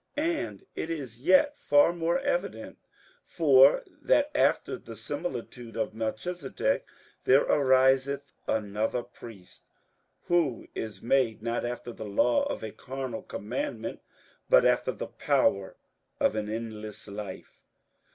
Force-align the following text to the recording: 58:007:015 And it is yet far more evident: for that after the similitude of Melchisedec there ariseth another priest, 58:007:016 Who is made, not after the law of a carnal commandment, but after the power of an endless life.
58:007:015 0.17 0.29
And 0.47 0.65
it 0.73 0.89
is 0.89 1.21
yet 1.21 1.57
far 1.59 1.93
more 1.93 2.17
evident: 2.21 2.79
for 3.23 3.83
that 4.01 4.31
after 4.33 4.75
the 4.75 4.95
similitude 4.95 5.77
of 5.77 5.93
Melchisedec 5.93 6.81
there 7.25 7.43
ariseth 7.45 8.33
another 8.47 9.03
priest, 9.03 9.65
58:007:016 10.23 10.27
Who 10.29 10.67
is 10.73 11.01
made, 11.03 11.43
not 11.43 11.63
after 11.63 11.91
the 11.91 12.05
law 12.05 12.45
of 12.45 12.63
a 12.63 12.71
carnal 12.71 13.21
commandment, 13.21 13.99
but 14.49 14.65
after 14.65 14.91
the 14.91 15.05
power 15.05 15.75
of 16.19 16.35
an 16.35 16.49
endless 16.49 17.07
life. 17.07 17.59